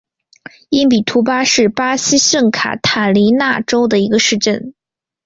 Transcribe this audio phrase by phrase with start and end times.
[0.71, 4.73] 因比图巴是巴西圣卡塔琳娜州的一个市镇。